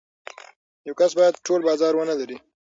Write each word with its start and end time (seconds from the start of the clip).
یو 0.87 0.93
کس 0.99 1.11
باید 1.19 1.41
ټول 1.45 1.59
بازار 1.67 1.93
ونلري. 1.95 2.37